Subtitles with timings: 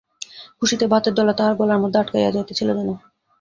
[0.59, 2.89] খুশিতে ভাতের দলা তাহার গলার মধ্যে আটকাইয়া যাইতেছিল যেন।